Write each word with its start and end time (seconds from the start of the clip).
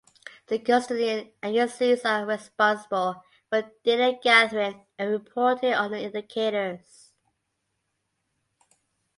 The 0.47 0.57
custodian 0.57 1.29
agencies 1.43 2.03
are 2.05 2.25
responsible 2.25 3.23
for 3.51 3.71
data 3.83 4.17
gathering 4.19 4.83
and 4.97 5.11
reporting 5.11 5.75
on 5.75 5.91
the 5.91 5.99
indicators. 6.01 7.11